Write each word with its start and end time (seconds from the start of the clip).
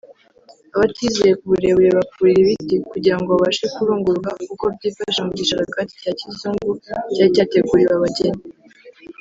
abatiyizeye 0.75 1.33
ku 1.39 1.45
burebure 1.51 1.89
bakurira 1.97 2.37
ibiti 2.41 2.75
kugira 2.91 3.15
ngo 3.19 3.29
babashe 3.31 3.65
kurunguruka 3.75 4.29
uko 4.53 4.65
byifashe 4.75 5.19
mu 5.27 5.31
gisharagati 5.39 5.93
cya 6.01 6.11
kizungu 6.19 6.69
cyari 7.13 7.33
cyateguriwe 7.35 7.93
abageni 7.97 8.41